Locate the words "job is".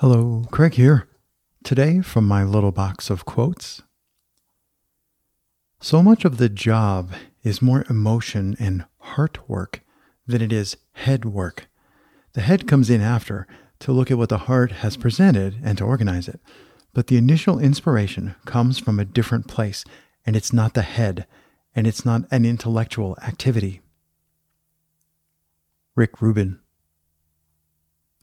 6.48-7.60